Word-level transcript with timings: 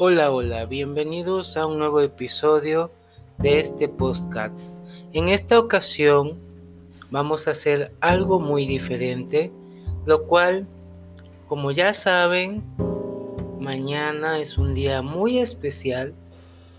Hola, 0.00 0.30
hola, 0.30 0.64
bienvenidos 0.64 1.56
a 1.56 1.66
un 1.66 1.80
nuevo 1.80 2.00
episodio 2.00 2.92
de 3.38 3.58
este 3.58 3.88
podcast. 3.88 4.70
En 5.12 5.28
esta 5.28 5.58
ocasión 5.58 6.38
vamos 7.10 7.48
a 7.48 7.50
hacer 7.50 7.90
algo 7.98 8.38
muy 8.38 8.64
diferente, 8.64 9.50
lo 10.06 10.24
cual, 10.28 10.68
como 11.48 11.72
ya 11.72 11.94
saben, 11.94 12.62
mañana 13.58 14.38
es 14.38 14.56
un 14.56 14.72
día 14.72 15.02
muy 15.02 15.40
especial. 15.40 16.14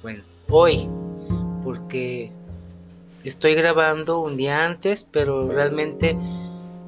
Bueno, 0.02 0.24
hoy, 0.50 0.90
porque 1.66 2.32
estoy 3.26 3.54
grabando 3.54 4.22
un 4.22 4.38
día 4.38 4.66
antes, 4.66 5.06
pero 5.12 5.50
realmente 5.50 6.18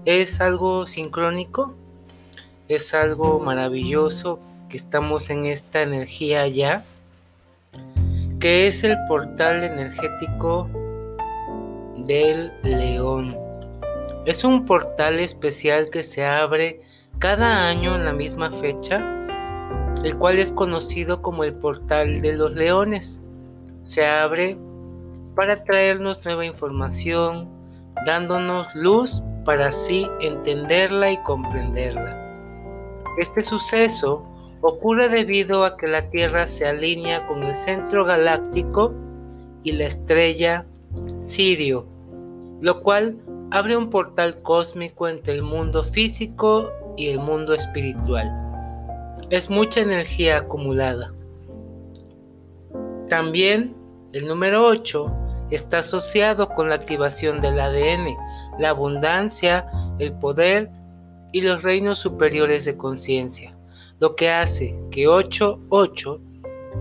es 0.05 0.39
algo 0.39 0.87
sincrónico, 0.87 1.73
es 2.69 2.93
algo 2.93 3.41
maravilloso 3.41 4.39
que 4.71 4.77
estamos 4.77 5.29
en 5.29 5.45
esta 5.45 5.81
energía 5.81 6.47
ya, 6.47 6.83
que 8.39 8.67
es 8.67 8.83
el 8.85 8.97
portal 9.07 9.63
energético 9.63 10.69
del 11.97 12.53
león. 12.63 13.37
Es 14.25 14.43
un 14.45 14.65
portal 14.65 15.19
especial 15.19 15.89
que 15.89 16.03
se 16.03 16.25
abre 16.25 16.81
cada 17.19 17.67
año 17.67 17.95
en 17.95 18.05
la 18.05 18.13
misma 18.13 18.49
fecha, 18.49 18.97
el 20.03 20.17
cual 20.17 20.39
es 20.39 20.53
conocido 20.53 21.21
como 21.21 21.43
el 21.43 21.53
portal 21.53 22.21
de 22.21 22.33
los 22.33 22.53
leones. 22.53 23.19
Se 23.83 24.05
abre 24.05 24.57
para 25.35 25.63
traernos 25.65 26.23
nueva 26.23 26.45
información, 26.45 27.49
dándonos 28.05 28.73
luz 28.73 29.21
para 29.43 29.67
así 29.67 30.07
entenderla 30.21 31.11
y 31.11 31.17
comprenderla. 31.23 32.17
Este 33.17 33.41
suceso 33.41 34.30
ocurre 34.61 35.09
debido 35.09 35.65
a 35.65 35.75
que 35.75 35.87
la 35.87 36.09
Tierra 36.09 36.47
se 36.47 36.67
alinea 36.67 37.27
con 37.27 37.43
el 37.43 37.55
centro 37.55 38.05
galáctico 38.05 38.93
y 39.63 39.73
la 39.73 39.85
estrella 39.85 40.65
Sirio, 41.23 41.87
lo 42.61 42.81
cual 42.81 43.17
abre 43.51 43.75
un 43.75 43.89
portal 43.89 44.41
cósmico 44.41 45.07
entre 45.07 45.33
el 45.33 45.41
mundo 45.41 45.83
físico 45.83 46.71
y 46.95 47.07
el 47.07 47.19
mundo 47.19 47.53
espiritual. 47.53 48.29
Es 49.29 49.49
mucha 49.49 49.81
energía 49.81 50.37
acumulada. 50.37 51.13
También 53.09 53.75
el 54.13 54.27
número 54.27 54.65
8 54.65 55.11
está 55.49 55.79
asociado 55.79 56.49
con 56.49 56.69
la 56.69 56.75
activación 56.75 57.41
del 57.41 57.59
ADN, 57.59 58.15
la 58.59 58.69
abundancia, 58.69 59.65
el 59.99 60.13
poder 60.13 60.69
y 61.31 61.41
los 61.41 61.63
reinos 61.63 61.99
superiores 61.99 62.65
de 62.65 62.77
conciencia 62.77 63.55
lo 64.01 64.15
que 64.15 64.29
hace 64.29 64.75
que 64.89 65.07
8.8 65.07 66.19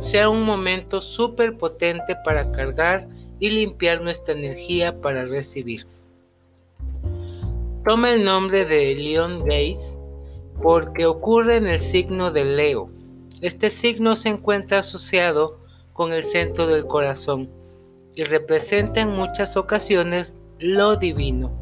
sea 0.01 0.31
un 0.31 0.43
momento 0.43 1.03
súper 1.03 1.57
potente 1.59 2.17
para 2.25 2.51
cargar 2.51 3.07
y 3.39 3.51
limpiar 3.51 4.01
nuestra 4.01 4.35
energía 4.35 4.99
para 5.03 5.27
recibir. 5.27 5.87
Toma 7.85 8.15
el 8.15 8.25
nombre 8.25 8.65
de 8.65 8.95
Leon 8.95 9.41
Gates 9.41 9.95
porque 10.63 11.05
ocurre 11.05 11.57
en 11.57 11.67
el 11.67 11.81
signo 11.81 12.31
de 12.31 12.47
Leo. 12.47 12.91
Este 13.43 13.69
signo 13.69 14.17
se 14.17 14.31
encuentra 14.31 14.79
asociado 14.79 15.59
con 15.93 16.15
el 16.15 16.25
centro 16.25 16.67
del 16.67 16.87
corazón 16.87 17.51
y 18.15 18.25
representa 18.25 19.03
en 19.03 19.11
muchas 19.11 19.59
ocasiones 19.59 20.35
lo 20.59 20.97
divino. 20.97 21.53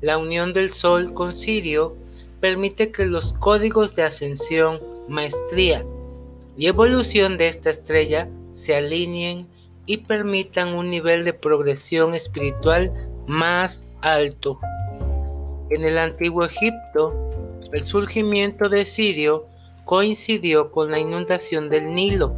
La 0.00 0.16
unión 0.16 0.54
del 0.54 0.72
Sol 0.72 1.12
con 1.12 1.36
Sirio 1.36 2.05
permite 2.40 2.92
que 2.92 3.06
los 3.06 3.32
códigos 3.34 3.94
de 3.94 4.02
ascensión, 4.04 4.80
maestría 5.08 5.84
y 6.56 6.66
evolución 6.66 7.36
de 7.36 7.48
esta 7.48 7.70
estrella 7.70 8.28
se 8.54 8.74
alineen 8.74 9.46
y 9.86 9.98
permitan 9.98 10.74
un 10.74 10.90
nivel 10.90 11.24
de 11.24 11.32
progresión 11.32 12.14
espiritual 12.14 12.92
más 13.26 13.82
alto. 14.02 14.58
En 15.70 15.84
el 15.84 15.98
antiguo 15.98 16.44
Egipto, 16.44 17.14
el 17.72 17.84
surgimiento 17.84 18.68
de 18.68 18.84
Sirio 18.84 19.46
coincidió 19.84 20.72
con 20.72 20.90
la 20.90 20.98
inundación 20.98 21.68
del 21.68 21.94
Nilo. 21.94 22.34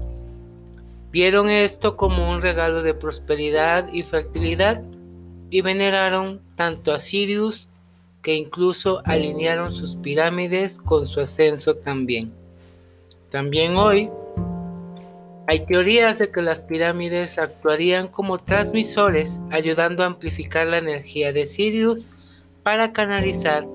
Vieron 1.11 1.49
esto 1.49 1.97
como 1.97 2.31
un 2.31 2.43
regalo 2.43 2.83
de 2.83 2.95
prosperidad 2.95 3.91
y 3.93 4.03
fertilidad 4.03 4.83
y 5.51 5.63
veneraron 5.63 6.43
tanto 6.57 6.93
a 6.93 7.01
Sirius 7.01 7.68
que 8.23 8.35
incluso 8.35 9.01
alinearon 9.05 9.73
sus 9.73 9.97
pirámides 9.97 10.79
con 10.79 11.07
su 11.07 11.21
ascenso 11.21 11.77
también. 11.77 12.33
También 13.31 13.77
hoy 13.77 14.11
hay 15.47 15.65
teorías 15.65 16.19
de 16.19 16.31
que 16.31 16.43
las 16.43 16.63
pirámides 16.63 17.39
actuarían 17.39 18.09
como 18.09 18.39
transmisores 18.39 19.41
ayudando 19.51 20.03
a 20.03 20.07
amplificar 20.07 20.67
la 20.67 20.79
energía 20.79 21.33
de 21.33 21.47
Sirius 21.47 22.09
para 22.63 22.93
canalizar 22.93 23.67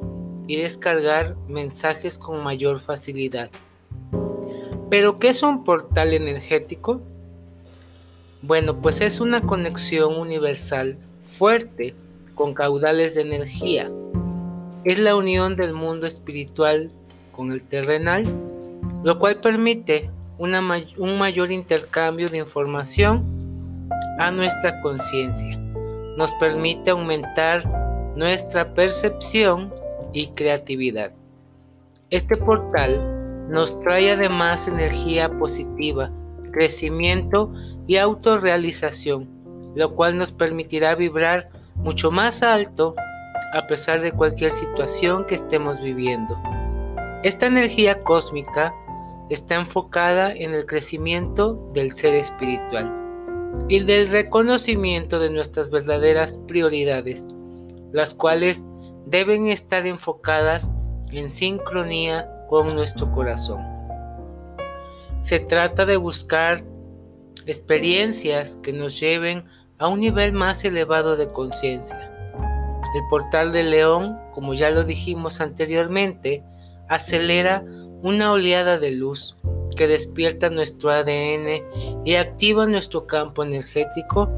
y 0.47 0.57
descargar 0.57 1.35
mensajes 1.47 2.17
con 2.17 2.43
mayor 2.43 2.79
facilidad. 2.79 3.49
¿Pero 4.89 5.17
qué 5.17 5.29
es 5.29 5.41
un 5.41 5.63
portal 5.63 6.13
energético? 6.13 7.01
Bueno, 8.43 8.79
pues 8.81 9.01
es 9.01 9.19
una 9.19 9.41
conexión 9.41 10.15
universal 10.19 10.97
fuerte 11.39 11.95
con 12.35 12.53
caudales 12.53 13.15
de 13.15 13.21
energía 13.21 13.89
es 14.85 14.99
la 14.99 15.15
unión 15.15 15.55
del 15.55 15.73
mundo 15.73 16.07
espiritual 16.07 16.91
con 17.31 17.51
el 17.51 17.63
terrenal, 17.63 18.23
lo 19.03 19.17
cual 19.19 19.37
permite 19.37 20.09
un 20.37 21.17
mayor 21.17 21.51
intercambio 21.51 22.29
de 22.29 22.39
información 22.39 23.89
a 24.19 24.29
nuestra 24.31 24.81
conciencia. 24.81 25.57
Nos 26.17 26.31
permite 26.33 26.91
aumentar 26.91 27.63
nuestra 28.15 28.73
percepción 28.73 29.73
y 30.11 30.27
creatividad. 30.27 31.11
Este 32.09 32.37
portal 32.37 33.49
nos 33.49 33.79
trae 33.81 34.11
además 34.11 34.67
energía 34.67 35.29
positiva, 35.39 36.11
crecimiento 36.51 37.51
y 37.87 37.97
autorrealización, 37.97 39.27
lo 39.75 39.95
cual 39.95 40.17
nos 40.17 40.31
permitirá 40.31 40.93
vibrar 40.93 41.49
mucho 41.75 42.11
más 42.11 42.43
alto 42.43 42.95
a 43.53 43.67
pesar 43.67 44.01
de 44.01 44.11
cualquier 44.11 44.51
situación 44.51 45.25
que 45.25 45.35
estemos 45.35 45.79
viviendo. 45.79 46.37
Esta 47.23 47.45
energía 47.45 48.01
cósmica 48.01 48.73
está 49.29 49.55
enfocada 49.55 50.33
en 50.33 50.53
el 50.53 50.65
crecimiento 50.65 51.69
del 51.73 51.91
ser 51.91 52.15
espiritual 52.15 52.91
y 53.69 53.79
del 53.83 54.07
reconocimiento 54.07 55.19
de 55.19 55.29
nuestras 55.29 55.69
verdaderas 55.69 56.37
prioridades, 56.47 57.23
las 57.91 58.13
cuales 58.15 58.61
deben 59.05 59.47
estar 59.49 59.85
enfocadas 59.85 60.71
en 61.11 61.31
sincronía 61.31 62.27
con 62.49 62.73
nuestro 62.75 63.11
corazón. 63.11 63.61
Se 65.21 65.39
trata 65.39 65.85
de 65.85 65.97
buscar 65.97 66.63
experiencias 67.45 68.57
que 68.63 68.73
nos 68.73 68.99
lleven 68.99 69.45
a 69.77 69.87
un 69.87 69.99
nivel 69.99 70.33
más 70.33 70.65
elevado 70.65 71.15
de 71.15 71.27
conciencia 71.29 72.12
el 72.93 73.01
portal 73.09 73.51
de 73.51 73.63
León, 73.63 74.17
como 74.33 74.53
ya 74.53 74.69
lo 74.69 74.83
dijimos 74.83 75.41
anteriormente, 75.41 76.43
acelera 76.89 77.63
una 78.01 78.31
oleada 78.31 78.77
de 78.77 78.91
luz 78.91 79.35
que 79.75 79.87
despierta 79.87 80.49
nuestro 80.49 80.91
ADN 80.91 81.63
y 82.05 82.15
activa 82.15 82.65
nuestro 82.65 83.07
campo 83.07 83.43
energético, 83.43 84.29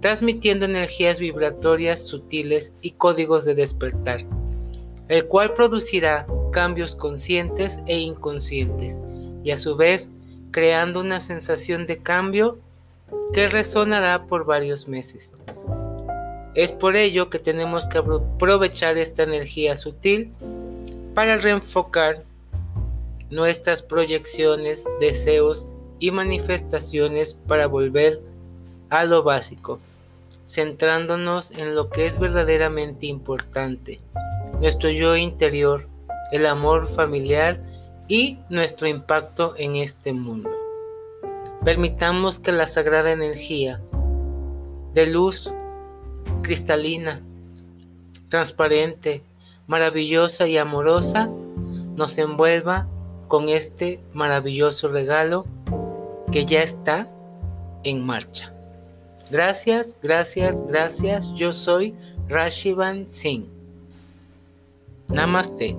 transmitiendo 0.00 0.64
energías 0.64 1.18
vibratorias 1.18 2.02
sutiles 2.02 2.72
y 2.80 2.92
códigos 2.92 3.44
de 3.44 3.54
despertar, 3.54 4.24
el 5.08 5.26
cual 5.26 5.52
producirá 5.54 6.26
cambios 6.52 6.96
conscientes 6.96 7.78
e 7.86 7.98
inconscientes 7.98 9.02
y 9.44 9.50
a 9.50 9.58
su 9.58 9.76
vez 9.76 10.10
creando 10.50 11.00
una 11.00 11.20
sensación 11.20 11.86
de 11.86 11.98
cambio 11.98 12.58
que 13.32 13.48
resonará 13.48 14.24
por 14.26 14.44
varios 14.44 14.88
meses. 14.88 15.34
Es 16.54 16.72
por 16.72 16.96
ello 16.96 17.30
que 17.30 17.38
tenemos 17.38 17.86
que 17.86 17.98
aprovechar 17.98 18.98
esta 18.98 19.22
energía 19.22 19.76
sutil 19.76 20.32
para 21.14 21.36
reenfocar 21.36 22.24
nuestras 23.30 23.82
proyecciones, 23.82 24.84
deseos 25.00 25.66
y 26.00 26.10
manifestaciones 26.10 27.34
para 27.46 27.66
volver 27.66 28.20
a 28.88 29.04
lo 29.04 29.22
básico, 29.22 29.78
centrándonos 30.48 31.52
en 31.52 31.76
lo 31.76 31.88
que 31.90 32.06
es 32.06 32.18
verdaderamente 32.18 33.06
importante, 33.06 34.00
nuestro 34.60 34.90
yo 34.90 35.16
interior, 35.16 35.86
el 36.32 36.46
amor 36.46 36.88
familiar 36.94 37.60
y 38.08 38.38
nuestro 38.48 38.88
impacto 38.88 39.54
en 39.56 39.76
este 39.76 40.12
mundo. 40.12 40.50
Permitamos 41.64 42.40
que 42.40 42.50
la 42.50 42.66
sagrada 42.66 43.12
energía 43.12 43.80
de 44.94 45.06
luz 45.06 45.52
cristalina, 46.42 47.20
transparente, 48.28 49.22
maravillosa 49.66 50.46
y 50.46 50.56
amorosa 50.56 51.28
nos 51.96 52.18
envuelva 52.18 52.88
con 53.28 53.48
este 53.48 54.00
maravilloso 54.12 54.88
regalo 54.88 55.44
que 56.32 56.46
ya 56.46 56.62
está 56.62 57.08
en 57.84 58.04
marcha. 58.04 58.52
Gracias, 59.30 59.96
gracias, 60.02 60.60
gracias. 60.66 61.32
Yo 61.34 61.52
soy 61.52 61.94
Rashivan 62.28 63.08
Singh. 63.08 63.46
Namaste. 65.08 65.76